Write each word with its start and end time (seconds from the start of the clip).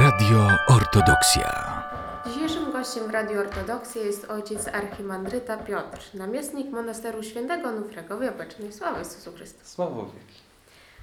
Radio 0.00 0.48
Ortodoksja. 0.68 1.72
Dzisiejszym 2.26 2.72
gościem 2.72 3.08
w 3.08 3.10
Radiu 3.10 3.40
Ortodoksja 3.40 4.02
jest 4.02 4.30
ojciec 4.30 4.68
archimandryta 4.68 5.56
Piotr, 5.56 6.00
namiestnik 6.14 6.70
monasteru 6.70 7.22
świętego 7.22 7.68
Onufrego 7.68 8.18
w 8.18 8.22
Jabłecznej. 8.22 8.72
Sława 8.72 8.98
Jezusu 8.98 9.32
Chrystusa. 9.32 9.74
Sławo 9.74 10.04
wieki. 10.04 10.40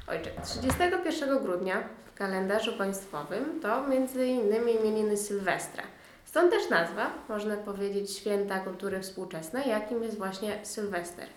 Ojcze, 0.08 0.32
31 0.44 1.44
grudnia 1.44 1.84
w 2.06 2.18
kalendarzu 2.18 2.78
państwowym 2.78 3.60
to 3.62 3.88
między 3.88 4.26
innymi 4.26 4.76
imieniny 4.76 5.18
Sylwestra. 5.18 5.84
Stąd 6.26 6.52
też 6.52 6.70
nazwa, 6.70 7.10
można 7.30 7.58
powiedzieć, 7.58 8.18
święta 8.18 8.60
kultury 8.60 9.02
współczesnej, 9.02 9.70
jakim 9.70 10.04
jest 10.04 10.18
właśnie 10.18 10.60
Sylwester. 10.64 11.28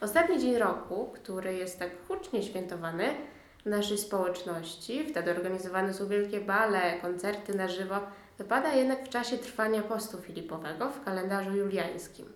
Ostatni 0.00 0.40
dzień 0.40 0.58
roku, 0.58 1.12
który 1.14 1.54
jest 1.54 1.78
tak 1.78 1.90
hucznie 2.08 2.42
świętowany 2.42 3.14
naszej 3.66 3.98
społeczności, 3.98 5.04
wtedy 5.10 5.30
organizowane 5.30 5.94
są 5.94 6.08
wielkie 6.08 6.40
bale, 6.40 7.00
koncerty 7.02 7.54
na 7.54 7.68
żywo, 7.68 7.96
wypada 8.38 8.74
jednak 8.74 9.06
w 9.06 9.08
czasie 9.08 9.38
trwania 9.38 9.82
postu 9.82 10.18
filipowego 10.18 10.90
w 10.90 11.04
kalendarzu 11.04 11.56
juliańskim. 11.56 12.26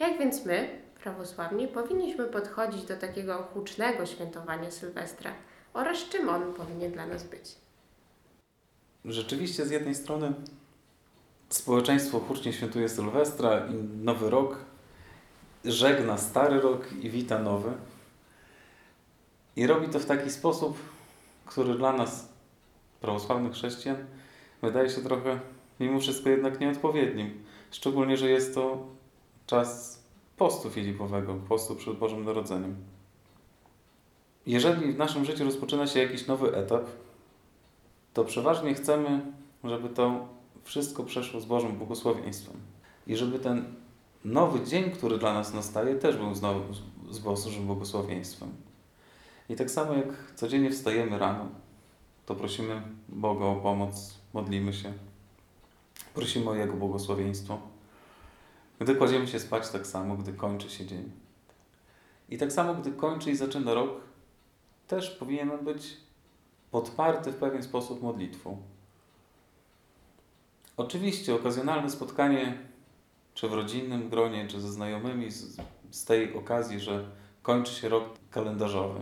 Jak 0.00 0.18
więc 0.18 0.44
my, 0.44 0.68
prawosławni, 1.02 1.68
powinniśmy 1.68 2.24
podchodzić 2.24 2.82
do 2.82 2.96
takiego 2.96 3.42
hucznego 3.54 4.06
świętowania 4.06 4.70
Sylwestra 4.70 5.32
oraz 5.74 5.98
czym 5.98 6.28
on 6.28 6.54
powinien 6.54 6.92
dla 6.92 7.06
nas 7.06 7.24
być? 7.24 7.54
Rzeczywiście 9.04 9.66
z 9.66 9.70
jednej 9.70 9.94
strony 9.94 10.32
społeczeństwo 11.48 12.20
hucznie 12.20 12.52
świętuje 12.52 12.88
Sylwestra 12.88 13.66
i 13.66 13.74
Nowy 14.04 14.30
Rok, 14.30 14.58
żegna 15.64 16.18
stary 16.18 16.60
rok 16.60 16.92
i 16.92 17.10
wita 17.10 17.38
nowy. 17.38 17.70
I 19.58 19.66
robi 19.66 19.88
to 19.88 19.98
w 19.98 20.06
taki 20.06 20.30
sposób, 20.30 20.78
który 21.46 21.74
dla 21.74 21.92
nas, 21.92 22.28
prawosławnych 23.00 23.52
chrześcijan, 23.52 23.96
wydaje 24.62 24.90
się 24.90 25.00
trochę 25.00 25.40
mimo 25.80 26.00
wszystko 26.00 26.28
jednak 26.28 26.60
nieodpowiednim. 26.60 27.44
Szczególnie, 27.70 28.16
że 28.16 28.30
jest 28.30 28.54
to 28.54 28.86
czas 29.46 30.02
postu 30.36 30.70
filipowego, 30.70 31.34
postu 31.34 31.76
przed 31.76 31.98
Bożym 31.98 32.24
Narodzeniem. 32.24 32.76
Jeżeli 34.46 34.92
w 34.92 34.98
naszym 34.98 35.24
życiu 35.24 35.44
rozpoczyna 35.44 35.86
się 35.86 36.00
jakiś 36.00 36.26
nowy 36.26 36.56
etap, 36.56 36.84
to 38.14 38.24
przeważnie 38.24 38.74
chcemy, 38.74 39.20
żeby 39.64 39.88
to 39.88 40.28
wszystko 40.64 41.04
przeszło 41.04 41.40
z 41.40 41.44
Bożym 41.44 41.72
błogosławieństwem. 41.72 42.56
I 43.06 43.16
żeby 43.16 43.38
ten 43.38 43.74
nowy 44.24 44.66
dzień, 44.66 44.90
który 44.90 45.18
dla 45.18 45.34
nas 45.34 45.54
nastaje, 45.54 45.94
też 45.94 46.16
był 46.16 46.34
znowu 46.34 46.60
z 47.10 47.18
Bożym 47.18 47.66
błogosławieństwem. 47.66 48.68
I 49.48 49.56
tak 49.56 49.70
samo 49.70 49.94
jak 49.94 50.34
codziennie 50.34 50.70
wstajemy 50.70 51.18
rano, 51.18 51.48
to 52.26 52.34
prosimy 52.34 52.82
Boga 53.08 53.44
o 53.44 53.56
pomoc, 53.56 54.18
modlimy 54.34 54.72
się, 54.72 54.92
prosimy 56.14 56.50
o 56.50 56.54
Jego 56.54 56.74
błogosławieństwo. 56.74 57.60
Gdy 58.80 58.94
kładziemy 58.94 59.26
się 59.26 59.40
spać, 59.40 59.68
tak 59.68 59.86
samo, 59.86 60.16
gdy 60.16 60.32
kończy 60.32 60.70
się 60.70 60.86
dzień. 60.86 61.10
I 62.28 62.38
tak 62.38 62.52
samo, 62.52 62.74
gdy 62.74 62.92
kończy 62.92 63.30
i 63.30 63.36
zaczyna 63.36 63.74
rok, 63.74 63.90
też 64.86 65.10
powinien 65.10 65.64
być 65.64 65.96
podparty 66.70 67.32
w 67.32 67.36
pewien 67.36 67.62
sposób 67.62 68.02
modlitwą. 68.02 68.62
Oczywiście 70.76 71.34
okazjonalne 71.34 71.90
spotkanie, 71.90 72.58
czy 73.34 73.48
w 73.48 73.52
rodzinnym 73.52 74.10
gronie, 74.10 74.48
czy 74.48 74.60
ze 74.60 74.72
znajomymi, 74.72 75.30
z, 75.30 75.56
z 75.90 76.04
tej 76.04 76.34
okazji, 76.34 76.80
że 76.80 77.10
kończy 77.42 77.74
się 77.74 77.88
rok 77.88 78.04
kalendarzowy. 78.30 79.00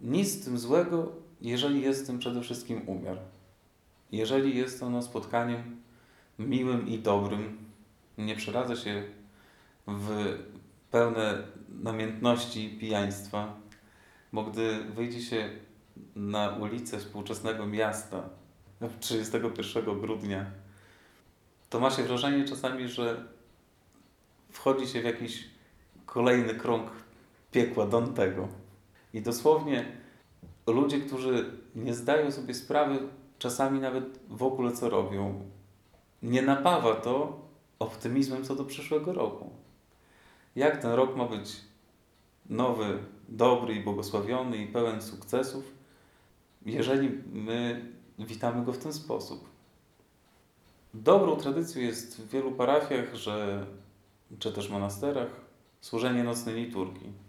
Nic 0.00 0.28
z 0.28 0.44
tym 0.44 0.58
złego, 0.58 1.12
jeżeli 1.40 1.82
jest 1.82 2.06
tym 2.06 2.18
przede 2.18 2.40
wszystkim 2.40 2.88
umiar. 2.88 3.18
Jeżeli 4.12 4.56
jest 4.56 4.82
ono 4.82 5.02
spotkaniem 5.02 5.82
miłym 6.38 6.88
i 6.88 6.98
dobrym, 6.98 7.58
nie 8.18 8.36
przeradza 8.36 8.76
się 8.76 9.04
w 9.86 10.38
pełne 10.90 11.42
namiętności 11.68 12.76
pijaństwa, 12.80 13.56
bo 14.32 14.44
gdy 14.44 14.84
wyjdzie 14.84 15.22
się 15.22 15.50
na 16.16 16.48
ulicę 16.48 16.98
współczesnego 16.98 17.66
miasta 17.66 18.28
31 19.00 20.00
grudnia, 20.00 20.46
to 21.70 21.80
ma 21.80 21.90
się 21.90 22.02
wrażenie 22.02 22.44
czasami, 22.44 22.88
że 22.88 23.24
wchodzi 24.50 24.86
się 24.86 25.00
w 25.00 25.04
jakiś 25.04 25.44
kolejny 26.06 26.54
krąg 26.54 26.90
piekła 27.50 27.86
Dantego. 27.86 28.48
I 29.16 29.22
dosłownie 29.22 29.84
ludzie, 30.66 31.00
którzy 31.00 31.50
nie 31.74 31.94
zdają 31.94 32.32
sobie 32.32 32.54
sprawy 32.54 32.98
czasami 33.38 33.80
nawet 33.80 34.20
w 34.28 34.42
ogóle 34.42 34.72
co 34.72 34.90
robią, 34.90 35.40
nie 36.22 36.42
napawa 36.42 36.94
to 36.94 37.40
optymizmem 37.78 38.44
co 38.44 38.56
do 38.56 38.64
przyszłego 38.64 39.12
roku. 39.12 39.50
Jak 40.56 40.82
ten 40.82 40.90
rok 40.90 41.16
ma 41.16 41.24
być 41.24 41.56
nowy, 42.50 42.98
dobry 43.28 43.74
i 43.74 43.80
błogosławiony 43.80 44.56
i 44.56 44.66
pełen 44.66 45.02
sukcesów, 45.02 45.64
jeżeli 46.66 47.10
my 47.32 47.92
witamy 48.18 48.64
go 48.64 48.72
w 48.72 48.78
ten 48.78 48.92
sposób. 48.92 49.48
Dobrą 50.94 51.36
tradycją 51.36 51.82
jest 51.82 52.20
w 52.20 52.28
wielu 52.28 52.52
parafiach, 52.52 53.14
że, 53.14 53.66
czy 54.38 54.52
też 54.52 54.70
monasterach, 54.70 55.40
służenie 55.80 56.24
nocnej 56.24 56.54
liturgii. 56.54 57.25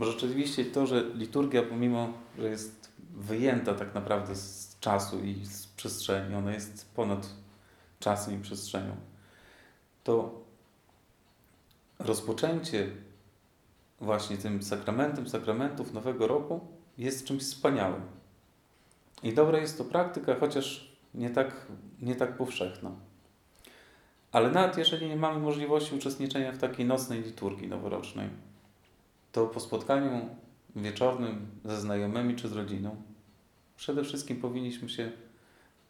Bo 0.00 0.06
rzeczywiście 0.06 0.64
to, 0.64 0.86
że 0.86 1.04
liturgia, 1.14 1.62
pomimo, 1.62 2.12
że 2.38 2.48
jest 2.48 2.92
wyjęta 3.14 3.74
tak 3.74 3.94
naprawdę 3.94 4.34
z 4.34 4.76
czasu 4.80 5.24
i 5.24 5.46
z 5.46 5.66
przestrzeni, 5.66 6.34
ona 6.34 6.52
jest 6.52 6.94
ponad 6.94 7.28
czasem 7.98 8.34
i 8.34 8.42
przestrzenią, 8.42 8.96
to 10.04 10.40
rozpoczęcie 11.98 12.90
właśnie 14.00 14.36
tym 14.36 14.62
sakramentem 14.62 15.28
sakramentów 15.28 15.92
Nowego 15.92 16.26
Roku 16.26 16.60
jest 16.98 17.24
czymś 17.24 17.42
wspaniałym. 17.42 18.02
I 19.22 19.32
dobra 19.32 19.58
jest 19.58 19.78
to 19.78 19.84
praktyka, 19.84 20.34
chociaż 20.34 20.94
nie 21.14 21.30
tak, 21.30 21.66
nie 22.02 22.16
tak 22.16 22.36
powszechna. 22.36 22.90
Ale 24.32 24.50
nawet 24.50 24.78
jeżeli 24.78 25.08
nie 25.08 25.16
mamy 25.16 25.40
możliwości 25.40 25.94
uczestniczenia 25.94 26.52
w 26.52 26.58
takiej 26.58 26.86
nocnej 26.86 27.22
liturgii 27.22 27.68
noworocznej, 27.68 28.28
to 29.32 29.46
po 29.46 29.60
spotkaniu 29.60 30.28
wieczornym 30.76 31.46
ze 31.64 31.80
znajomymi 31.80 32.36
czy 32.36 32.48
z 32.48 32.52
rodziną, 32.52 32.96
przede 33.76 34.04
wszystkim 34.04 34.40
powinniśmy 34.40 34.88
się 34.88 35.12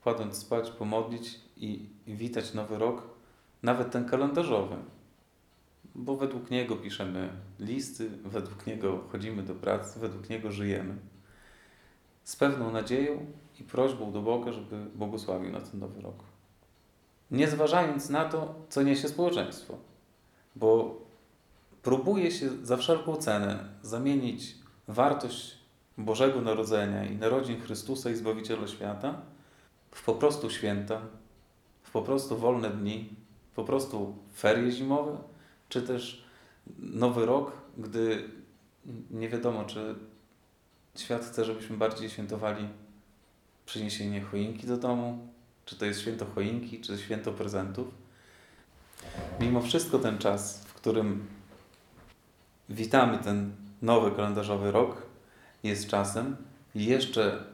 kładąc 0.03 0.37
spać, 0.37 0.71
pomodlić 0.71 1.41
i 1.57 1.87
witać 2.07 2.55
nowy 2.55 2.79
rok, 2.79 3.03
nawet 3.63 3.91
ten 3.91 4.05
kalendarzowy, 4.05 4.77
bo 5.95 6.17
według 6.17 6.51
niego 6.51 6.77
piszemy 6.77 7.29
listy, 7.59 8.11
według 8.25 8.67
niego 8.67 9.05
chodzimy 9.13 9.43
do 9.43 9.55
pracy, 9.55 10.01
według 10.01 10.31
niego 10.31 10.53
żyjemy. 10.53 10.95
Z 12.25 12.37
pewną 12.37 12.71
nadzieją 12.71 13.27
i 13.61 13.65
prośbą 13.65 14.13
do 14.13 14.23
Boga, 14.23 14.53
żeby 14.53 14.87
błogosławił 14.95 15.53
na 15.53 15.61
ten 15.61 15.81
nowy 15.81 16.01
rok. 16.01 16.25
Nie 17.31 17.49
zważając 17.49 18.09
na 18.09 18.25
to, 18.25 18.55
co 18.69 18.83
niesie 18.83 19.09
społeczeństwo, 19.09 19.79
bo 20.57 21.01
próbuje 21.83 22.31
się 22.31 22.67
za 22.67 22.77
wszelką 22.77 23.17
cenę 23.17 23.65
zamienić 23.83 24.55
wartość 24.89 25.59
Bożego 25.99 26.41
Narodzenia 26.41 27.05
i 27.05 27.17
narodzin 27.17 27.61
Chrystusa 27.61 28.11
i 28.11 28.15
Zbawiciela 28.15 28.69
świata 28.69 29.21
w 29.91 30.05
po 30.05 30.15
prostu 30.15 30.51
święta, 30.51 31.01
w 31.83 31.91
po 31.91 32.03
prostu 32.03 32.39
wolne 32.39 32.71
dni, 32.71 33.09
po 33.55 33.65
prostu 33.65 34.17
ferie 34.37 34.73
zimowe, 34.73 35.19
czy 35.69 35.83
też 35.83 36.25
nowy 36.79 37.27
rok, 37.27 37.53
gdy 37.79 38.29
nie 39.11 39.29
wiadomo, 39.29 39.65
czy 39.65 39.95
świat 40.97 41.25
chce, 41.25 41.45
żebyśmy 41.45 41.77
bardziej 41.77 42.11
świętowali 42.11 42.69
przyniesienie 43.67 44.21
choinki 44.21 44.67
do 44.67 44.77
domu, 44.77 45.29
czy 45.65 45.77
to 45.77 45.85
jest 45.85 46.01
święto 46.01 46.27
choinki, 46.27 46.81
czy 46.81 46.99
święto 46.99 47.33
prezentów. 47.33 47.89
Mimo 49.41 49.61
wszystko 49.61 49.99
ten 49.99 50.19
czas, 50.19 50.65
w 50.65 50.75
którym 50.75 51.27
witamy 52.71 53.19
ten 53.19 53.53
nowy 53.83 54.11
kalendarzowy 54.11 54.73
rok, 54.73 55.03
jest 55.63 55.89
czasem 55.89 56.37
jeszcze 56.75 57.45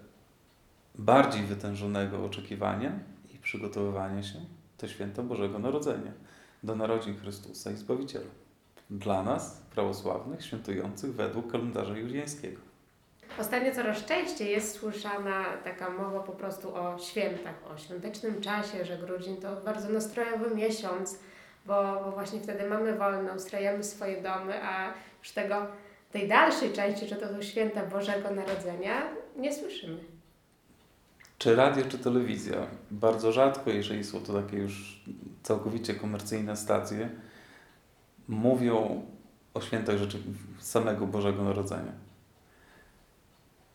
bardziej 0.94 1.42
wytężonego 1.42 2.24
oczekiwania 2.24 2.92
i 3.34 3.38
przygotowywania 3.38 4.22
się 4.22 4.40
do 4.78 4.88
święta 4.88 5.22
Bożego 5.22 5.58
Narodzenia, 5.58 6.12
do 6.62 6.76
narodzin 6.76 7.16
Chrystusa 7.18 7.70
i 7.70 7.76
Zbawiciela. 7.76 8.30
Dla 8.90 9.22
nas, 9.22 9.62
prawosławnych, 9.74 10.44
świętujących 10.44 11.14
według 11.14 11.52
kalendarza 11.52 11.96
juliańskiego. 11.96 12.60
Ostatnio 13.38 13.74
coraz 13.74 14.04
częściej 14.04 14.50
jest 14.50 14.78
słyszana 14.78 15.44
taka 15.64 15.90
mowa 15.90 16.20
po 16.20 16.32
prostu 16.32 16.74
o 16.74 16.98
świętach, 16.98 17.54
o 17.74 17.78
świątecznym 17.78 18.40
czasie, 18.40 18.84
że 18.84 18.98
grudzień 18.98 19.36
to 19.36 19.56
bardzo 19.56 19.88
nastrojowy 19.88 20.54
miesiąc, 20.54 21.18
bo, 21.66 22.02
bo 22.04 22.10
właśnie 22.10 22.40
wtedy 22.40 22.68
mamy 22.68 22.94
wolno, 22.94 23.34
ustrajamy 23.34 23.84
swoje 23.84 24.22
domy, 24.22 24.64
a 24.64 24.92
już 25.18 25.30
tego, 25.30 25.66
tej 26.12 26.28
dalszej 26.28 26.72
części, 26.72 27.06
że 27.06 27.16
to 27.16 27.28
są 27.28 27.42
święta 27.42 27.86
Bożego 27.86 28.30
Narodzenia, 28.30 29.02
nie 29.36 29.54
słyszymy. 29.54 29.98
Czy 31.38 31.56
radio, 31.56 31.84
czy 31.88 31.98
telewizja. 31.98 32.66
Bardzo 32.90 33.32
rzadko, 33.32 33.70
jeżeli 33.70 34.04
są 34.04 34.20
to 34.20 34.42
takie 34.42 34.56
już 34.56 35.04
całkowicie 35.42 35.94
komercyjne 35.94 36.56
stacje, 36.56 37.10
mówią 38.28 39.06
o 39.54 39.60
świętach 39.60 39.96
rzeczy 39.96 40.18
samego 40.58 41.06
Bożego 41.06 41.44
Narodzenia. 41.44 41.92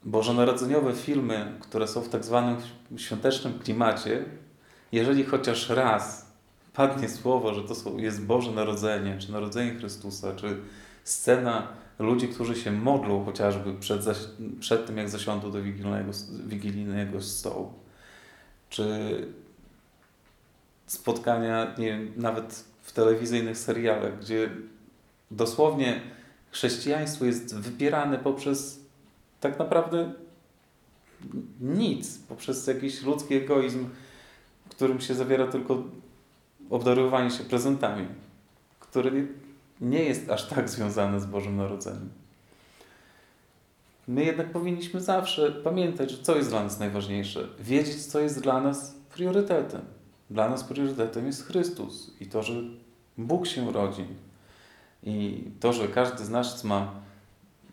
Bożonarodzeniowe 0.04 0.94
filmy, 0.94 1.58
które 1.60 1.88
są 1.88 2.02
w 2.02 2.10
tak 2.10 2.26
zwanym 2.26 2.58
świątecznym 2.98 3.60
klimacie, 3.60 4.26
jeżeli 4.92 5.24
chociaż 5.24 5.70
raz 5.70 6.31
padnie 6.74 7.10
słowo, 7.10 7.54
że 7.54 7.64
to 7.64 7.98
jest 7.98 8.26
Boże 8.26 8.52
Narodzenie, 8.52 9.18
czy 9.20 9.32
Narodzenie 9.32 9.76
Chrystusa, 9.76 10.36
czy 10.36 10.58
scena 11.04 11.68
ludzi, 12.00 12.28
którzy 12.28 12.56
się 12.56 12.72
modlą 12.72 13.26
chociażby 13.26 13.74
przed, 13.74 14.06
przed 14.60 14.86
tym, 14.86 14.98
jak 14.98 15.10
zasiądą 15.10 15.52
do 15.52 15.62
wigilijnego, 15.62 16.12
wigilijnego 16.48 17.22
stołu, 17.22 17.74
czy 18.70 18.88
spotkania, 20.88 21.76
nie 21.78 21.86
wiem, 21.86 22.14
nawet 22.18 22.64
w 22.82 22.92
telewizyjnych 22.92 23.58
serialach, 23.58 24.20
gdzie 24.20 24.50
dosłownie 25.32 26.02
chrześcijaństwo 26.52 27.26
jest 27.26 27.56
wypierane 27.56 28.18
poprzez 28.18 28.80
tak 29.40 29.60
naprawdę 29.60 30.14
nic, 31.62 32.18
poprzez 32.18 32.68
jakiś 32.68 33.02
ludzki 33.02 33.34
egoizm, 33.34 33.90
w 34.66 34.70
którym 34.70 35.02
się 35.02 35.14
zawiera 35.14 35.48
tylko 35.48 35.84
obdarowywanie 36.72 37.32
się 37.32 37.44
prezentami, 37.44 38.08
który 38.80 39.28
nie 39.82 40.04
jest 40.04 40.30
aż 40.30 40.48
tak 40.48 40.70
związany 40.70 41.20
z 41.20 41.26
Bożym 41.26 41.58
Narodzeniem. 41.58 42.10
My 44.08 44.26
jednak 44.26 44.52
powinniśmy 44.52 45.02
zawsze 45.02 45.52
pamiętać, 45.52 46.12
że 46.12 46.24
co 46.24 46.36
jest 46.36 46.50
dla 46.50 46.64
nas 46.64 46.80
najważniejsze, 46.80 47.48
wiedzieć, 47.60 48.06
co 48.06 48.20
jest 48.20 48.42
dla 48.42 48.62
nas 48.62 48.96
priorytetem. 49.14 49.82
Dla 50.30 50.50
nas 50.50 50.64
priorytetem 50.64 51.26
jest 51.26 51.48
Chrystus 51.48 52.12
i 52.20 52.26
to, 52.26 52.44
że 52.44 52.54
Bóg 53.18 53.48
się 53.48 53.72
rodzi. 53.72 54.06
I 55.04 55.44
to, 55.60 55.74
że 55.74 55.88
każdy 55.88 56.26
z 56.26 56.30
nas 56.30 56.64
ma 56.64 56.92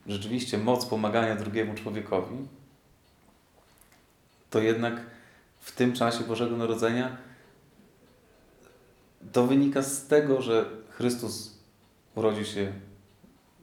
rzeczywiście 0.07 0.59
moc 0.59 0.87
pomagania 0.87 1.37
drugiemu 1.37 1.75
człowiekowi, 1.75 2.37
to 4.51 4.61
jednak 4.61 5.01
w 5.61 5.73
tym 5.73 5.93
czasie 5.93 6.25
Bożego 6.25 6.57
Narodzenia 6.57 7.28
to 9.39 9.47
wynika 9.47 9.83
z 9.83 10.07
tego, 10.07 10.43
że 10.43 10.71
Chrystus 10.89 11.59
urodził 12.15 12.45
się 12.45 12.73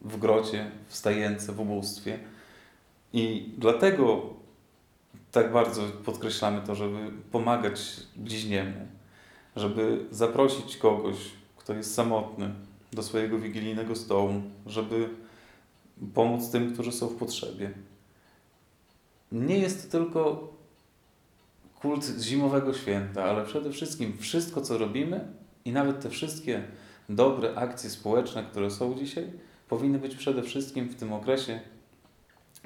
w 0.01 0.17
grocie, 0.17 0.71
w 0.87 0.95
stajence, 0.95 1.53
w 1.53 1.59
ubóstwie. 1.59 2.19
I 3.13 3.53
dlatego 3.57 4.33
tak 5.31 5.53
bardzo 5.53 5.81
podkreślamy 6.05 6.61
to, 6.67 6.75
żeby 6.75 7.11
pomagać 7.31 7.81
bliźniemu, 8.15 8.87
żeby 9.55 10.05
zaprosić 10.11 10.77
kogoś, 10.77 11.15
kto 11.57 11.73
jest 11.73 11.93
samotny, 11.93 12.53
do 12.93 13.03
swojego 13.03 13.39
wigilijnego 13.39 13.95
stołu, 13.95 14.33
żeby 14.65 15.09
pomóc 16.13 16.49
tym, 16.51 16.73
którzy 16.73 16.91
są 16.91 17.07
w 17.07 17.15
potrzebie. 17.15 17.71
Nie 19.31 19.57
jest 19.57 19.91
to 19.91 19.97
tylko 19.97 20.53
kult 21.79 22.05
zimowego 22.21 22.73
święta, 22.73 23.23
ale 23.23 23.45
przede 23.45 23.71
wszystkim 23.71 24.17
wszystko, 24.17 24.61
co 24.61 24.77
robimy 24.77 25.44
i 25.65 25.71
nawet 25.71 26.01
te 26.01 26.09
wszystkie 26.09 26.63
dobre 27.09 27.55
akcje 27.55 27.89
społeczne, 27.89 28.43
które 28.43 28.71
są 28.71 28.95
dzisiaj, 28.95 29.31
powinny 29.69 29.99
być 29.99 30.15
przede 30.15 30.43
wszystkim 30.43 30.89
w 30.89 30.95
tym 30.95 31.13
okresie 31.13 31.59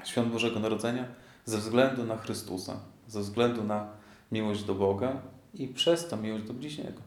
Świąt 0.04 0.32
Bożego 0.32 0.60
Narodzenia 0.60 1.04
ze 1.44 1.58
względu 1.58 2.04
na 2.04 2.16
Chrystusa, 2.16 2.76
ze 3.08 3.20
względu 3.20 3.64
na 3.64 3.88
miłość 4.32 4.64
do 4.64 4.74
Boga 4.74 5.12
i 5.54 5.68
przez 5.68 6.08
to 6.08 6.16
miłość 6.16 6.44
do 6.44 6.52
bliźniego. 6.52 7.00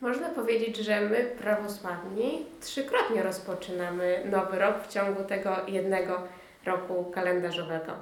Można 0.00 0.28
powiedzieć, 0.28 0.76
że 0.76 1.00
my, 1.00 1.30
prawosławni, 1.38 2.46
trzykrotnie 2.60 3.22
rozpoczynamy 3.22 4.22
nowy 4.30 4.58
rok 4.58 4.82
w 4.84 4.92
ciągu 4.92 5.24
tego 5.24 5.56
jednego 5.68 6.22
roku 6.64 7.04
kalendarzowego. 7.04 7.92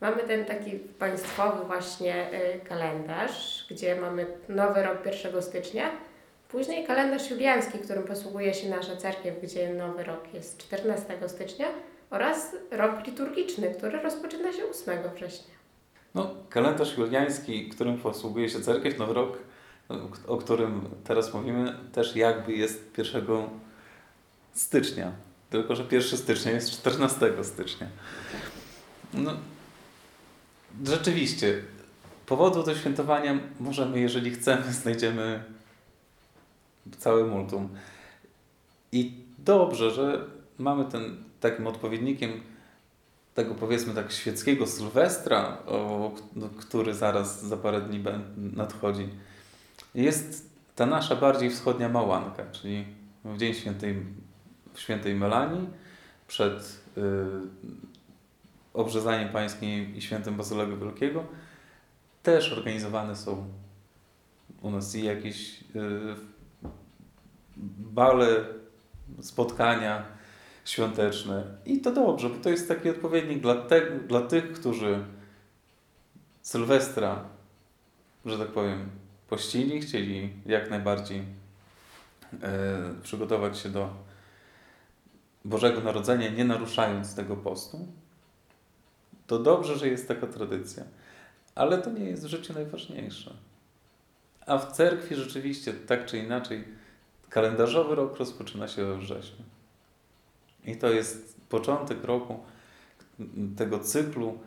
Mamy 0.00 0.22
ten 0.22 0.44
taki 0.44 0.70
państwowy 0.70 1.64
właśnie 1.64 2.30
y, 2.54 2.60
kalendarz, 2.60 3.66
gdzie 3.70 4.00
mamy 4.00 4.26
nowy 4.48 4.82
rok 4.82 5.06
1 5.06 5.42
stycznia, 5.42 5.90
później 6.56 6.86
kalendarz 6.86 7.30
juliański, 7.30 7.78
którym 7.78 8.02
posługuje 8.02 8.54
się 8.54 8.68
nasza 8.68 8.96
cerkiew, 8.96 9.34
gdzie 9.42 9.74
nowy 9.74 10.04
rok 10.04 10.34
jest 10.34 10.58
14 10.58 11.06
stycznia 11.26 11.66
oraz 12.10 12.56
rok 12.70 13.06
liturgiczny, 13.06 13.74
który 13.78 14.02
rozpoczyna 14.02 14.52
się 14.52 14.62
8 14.64 14.98
września. 15.14 15.54
No, 16.14 16.34
kalendarz 16.48 16.98
juliański, 16.98 17.68
którym 17.68 17.98
posługuje 17.98 18.48
się 18.48 18.60
cerkiew, 18.60 18.98
nowy 18.98 19.14
rok, 19.14 19.38
o 20.26 20.36
którym 20.36 20.88
teraz 21.04 21.34
mówimy, 21.34 21.76
też 21.92 22.16
jakby 22.16 22.52
jest 22.52 22.98
1 22.98 23.26
stycznia. 24.54 25.12
Tylko, 25.50 25.76
że 25.76 25.84
1 25.90 26.18
stycznia 26.18 26.52
jest 26.52 26.70
14 26.70 27.44
stycznia. 27.44 27.86
No, 29.14 29.32
rzeczywiście, 30.84 31.62
powodu 32.26 32.62
do 32.62 32.74
świętowania 32.74 33.38
możemy, 33.60 34.00
jeżeli 34.00 34.30
chcemy, 34.30 34.72
znajdziemy 34.72 35.55
całe 36.98 37.24
multum. 37.24 37.68
I 38.92 39.12
dobrze, 39.38 39.90
że 39.90 40.24
mamy 40.58 40.84
ten 40.84 41.16
takim 41.40 41.66
odpowiednikiem 41.66 42.30
tego 43.34 43.54
powiedzmy 43.54 43.94
tak 43.94 44.12
świeckiego 44.12 44.66
Sylwestra, 44.66 45.58
o, 45.66 46.12
który 46.58 46.94
zaraz 46.94 47.44
za 47.44 47.56
parę 47.56 47.80
dni 47.80 48.04
nadchodzi, 48.36 49.08
jest 49.94 50.50
ta 50.76 50.86
nasza 50.86 51.16
bardziej 51.16 51.50
wschodnia 51.50 51.88
małanka, 51.88 52.44
czyli 52.52 52.84
w 53.24 53.38
Dzień 53.38 53.54
Świętej, 53.54 54.02
Świętej 54.74 55.14
Melanii, 55.14 55.68
przed 56.28 56.80
y, 56.98 57.02
obrzezaniem 58.74 59.28
pańskim 59.28 59.96
i 59.96 60.02
świętym 60.02 60.36
Bazylego 60.36 60.76
Wielkiego, 60.76 61.24
też 62.22 62.52
organizowane 62.52 63.16
są 63.16 63.46
u 64.62 64.70
nas 64.70 64.94
i 64.94 65.04
jakieś 65.04 65.60
y, 65.60 66.35
bale, 67.56 68.44
spotkania 69.20 70.04
świąteczne. 70.64 71.44
I 71.66 71.80
to 71.80 71.92
dobrze, 71.92 72.28
bo 72.28 72.36
to 72.36 72.50
jest 72.50 72.68
taki 72.68 72.90
odpowiednik 72.90 73.40
dla, 73.40 73.54
te, 73.54 73.90
dla 73.90 74.20
tych, 74.20 74.52
którzy 74.52 75.04
Sylwestra, 76.42 77.24
że 78.24 78.38
tak 78.38 78.48
powiem, 78.48 78.90
pościli, 79.28 79.80
chcieli 79.80 80.32
jak 80.46 80.70
najbardziej 80.70 81.22
e, 82.42 82.94
przygotować 83.02 83.58
się 83.58 83.68
do 83.68 83.90
Bożego 85.44 85.80
Narodzenia, 85.80 86.30
nie 86.30 86.44
naruszając 86.44 87.14
tego 87.14 87.36
postu. 87.36 87.86
To 89.26 89.38
dobrze, 89.38 89.76
że 89.76 89.88
jest 89.88 90.08
taka 90.08 90.26
tradycja, 90.26 90.84
ale 91.54 91.78
to 91.78 91.90
nie 91.90 92.04
jest 92.04 92.24
w 92.24 92.28
życiu 92.28 92.52
najważniejsze. 92.52 93.34
A 94.46 94.58
w 94.58 94.72
cerkwi 94.72 95.14
rzeczywiście, 95.14 95.72
tak 95.72 96.06
czy 96.06 96.18
inaczej, 96.18 96.64
kalendarzowy 97.30 97.94
rok 97.94 98.16
rozpoczyna 98.16 98.68
się 98.68 98.84
we 98.84 98.98
wrześniu. 98.98 99.44
I 100.64 100.76
to 100.76 100.90
jest 100.90 101.36
początek 101.48 102.04
roku, 102.04 102.40
tego 103.56 103.78
cyklu 103.78 104.38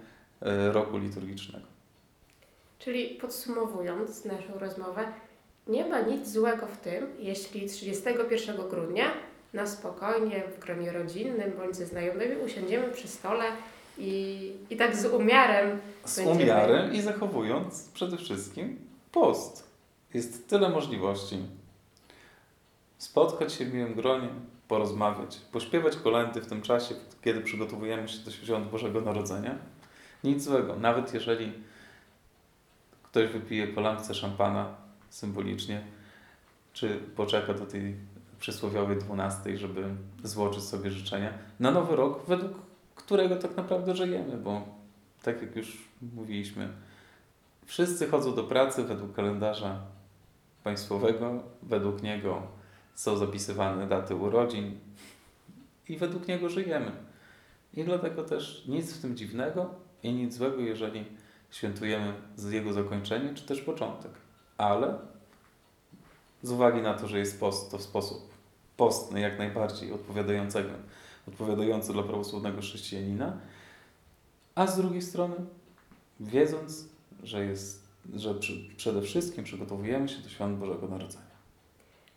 e, 0.42 0.72
roku 0.72 0.98
liturgicznego. 0.98 1.66
Czyli 2.80 3.10
podsumowując 3.10 4.26
naszą 4.26 4.60
rozmowę, 4.60 5.08
nie 5.68 5.86
ma 5.86 6.02
nic 6.02 6.28
złego 6.28 6.68
w 6.68 6.78
tym, 6.78 7.08
jeśli 7.20 7.70
31 7.70 8.70
grudnia 8.70 9.06
na 9.54 9.68
spokojnie 9.68 10.44
w 10.58 10.60
gronie 10.60 10.92
rodzinnym 10.92 11.52
bądź 11.58 11.76
ze 11.76 11.86
znajomymi 11.86 12.36
usiądziemy 12.36 12.88
przy 12.88 13.08
stole 13.08 13.46
i, 13.98 14.52
i 14.70 14.78
tak 14.78 14.96
z 14.96 15.06
umiarem. 15.06 15.80
Z 16.06 16.16
będziemy... 16.16 16.44
umiarem 16.44 16.94
i 16.94 17.02
zachowując 17.02 17.90
przede 17.94 18.18
wszystkim 18.18 18.80
post. 19.12 19.70
Jest 20.14 20.50
tyle 20.50 20.70
możliwości. 20.70 21.38
Spotkać 23.00 23.54
się 23.54 23.66
w 23.66 23.74
miłym 23.74 23.94
gronie, 23.94 24.30
porozmawiać, 24.68 25.38
pośpiewać 25.52 25.96
kolendy 25.96 26.42
w 26.42 26.48
tym 26.48 26.62
czasie, 26.62 26.96
kiedy 27.22 27.42
przygotowujemy 27.42 28.08
się 28.08 28.20
do 28.20 28.32
świąt 28.32 28.68
Bożego 28.68 29.02
Narodzenia. 29.02 29.56
Nic 30.24 30.44
złego, 30.44 30.76
nawet 30.76 31.14
jeżeli 31.14 31.54
ktoś 33.04 33.28
wypije 33.30 33.68
po 33.68 34.14
szampana 34.14 34.76
symbolicznie, 35.10 35.84
czy 36.74 37.00
poczeka 37.16 37.54
do 37.54 37.66
tej 37.66 37.96
przysłowiowej 38.40 38.98
12, 38.98 39.58
żeby 39.58 39.84
złożyć 40.24 40.64
sobie 40.64 40.92
życzenia 40.92 41.34
na 41.60 41.72
nowy 41.72 41.96
rok, 41.96 42.26
według 42.28 42.52
którego 42.96 43.36
tak 43.36 43.58
naprawdę 43.58 43.96
żyjemy, 43.96 44.38
bo 44.38 44.62
tak 45.24 45.42
jak 45.42 45.56
już 45.56 45.90
mówiliśmy, 46.02 46.70
wszyscy 47.66 48.10
chodzą 48.10 48.36
do 48.36 48.44
pracy 48.44 48.84
według 48.84 49.16
kalendarza 49.16 49.80
państwowego, 50.64 51.44
według 51.64 52.04
niego 52.04 52.59
są 53.00 53.18
zapisywane 53.18 53.88
daty 53.88 54.16
urodzin 54.16 54.80
i 55.90 55.98
według 55.98 56.28
niego 56.28 56.50
żyjemy. 56.50 56.92
I 57.74 57.84
dlatego 57.84 58.24
też 58.24 58.64
nic 58.68 58.94
w 58.94 59.02
tym 59.02 59.18
dziwnego 59.18 59.70
i 60.04 60.14
nic 60.14 60.34
złego, 60.34 60.62
jeżeli 60.62 61.06
świętujemy 61.52 62.14
z 62.36 62.52
jego 62.52 62.74
zakończenie, 62.74 63.34
czy 63.34 63.46
też 63.46 63.62
początek. 63.62 64.12
Ale 64.58 65.00
z 66.44 66.52
uwagi 66.52 66.82
na 66.82 66.94
to, 66.94 67.08
że 67.08 67.20
jest 67.20 67.40
post, 67.40 67.72
to 67.72 67.78
w 67.78 67.82
sposób 67.82 68.30
postny, 68.78 69.20
jak 69.20 69.38
najbardziej 69.38 69.94
odpowiadającego, 69.94 70.70
odpowiadający 71.28 71.94
dla 71.94 72.04
prawosławnego 72.04 72.62
chrześcijanina, 72.62 73.38
a 74.56 74.68
z 74.68 74.78
drugiej 74.78 75.02
strony 75.02 75.36
wiedząc, 76.20 76.86
że, 77.24 77.46
jest, 77.46 77.88
że 78.16 78.36
przy, 78.36 78.70
przede 78.78 79.02
wszystkim 79.02 79.44
przygotowujemy 79.44 80.10
się 80.10 80.22
do 80.22 80.30
świąt 80.30 80.58
Bożego 80.58 80.88
Narodzenia. 80.88 81.29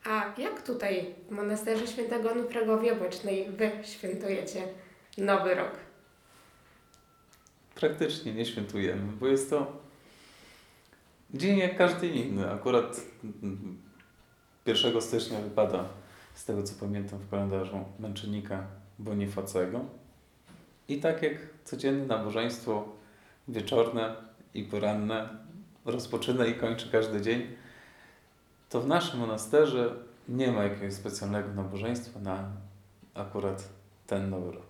A 0.04 0.40
jak 0.40 0.62
tutaj 0.62 1.14
w 1.28 1.30
monasterze 1.30 1.86
świętego 1.86 2.30
Onufrego 2.30 2.78
w 2.78 2.84
Jabłecznej 2.84 3.50
wy 3.50 3.70
świętujecie 3.82 4.62
Nowy 5.18 5.54
Rok? 5.54 5.72
Praktycznie 7.74 8.34
nie 8.34 8.46
świętujemy, 8.46 9.12
bo 9.20 9.26
jest 9.26 9.50
to 9.50 9.82
dzień 11.34 11.58
jak 11.58 11.76
każdy 11.76 12.08
inny. 12.08 12.50
Akurat 12.50 13.00
mm, 13.42 13.78
1 14.66 15.02
stycznia 15.02 15.40
wypada, 15.40 15.84
z 16.34 16.44
tego 16.44 16.62
co 16.62 16.74
pamiętam 16.80 17.18
w 17.18 17.30
kalendarzu, 17.30 17.84
męczennika 17.98 18.66
Bonifacego. 18.98 19.84
I 20.88 21.00
tak 21.00 21.22
jak 21.22 21.32
codzienne 21.64 22.06
nabożeństwo 22.06 22.88
wieczorne 23.48 24.16
i 24.54 24.62
poranne 24.64 25.28
rozpoczyna 25.84 26.46
i 26.46 26.54
kończy 26.54 26.90
każdy 26.92 27.20
dzień, 27.20 27.46
to 28.72 28.80
w 28.80 28.86
naszym 28.86 29.20
monasterze 29.20 29.94
nie 30.28 30.52
ma 30.52 30.64
jakiegoś 30.64 30.94
specjalnego 30.94 31.48
nabożeństwa 31.48 32.20
na 32.20 32.44
akurat 33.14 33.68
ten 34.06 34.30
nowy 34.30 34.52
rok. 34.52 34.66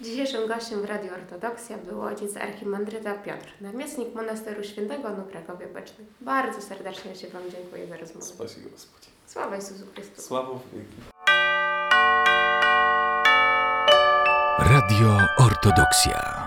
Dzisiejszym 0.00 0.48
gościem 0.48 0.82
w 0.82 0.84
Radiu 0.84 1.14
Ortodoksja 1.14 1.78
był 1.78 2.02
ojciec 2.02 2.36
archimandryta 2.36 3.14
Piotr, 3.14 3.52
namiestnik 3.60 4.14
monasteru 4.14 4.64
świętego 4.64 5.08
Onufrego 5.08 5.56
w 5.56 5.60
Jabłecznej. 5.60 6.06
Bardzo 6.20 6.62
serdecznie 6.62 7.16
się 7.16 7.28
Wam 7.28 7.42
dziękuję 7.50 7.86
za 7.86 7.96
rozmowę. 7.96 8.26
Spasibo 8.26 8.70
Gospodzie. 8.70 9.08
Sława 9.26 9.56
Jezusu 9.56 9.86
Chrystusowi. 9.94 10.28
Sławo 10.28 10.54
w 10.54 10.74
wieki. 10.74 10.96
Radio 14.58 15.18
Ortodoksja. 15.38 16.43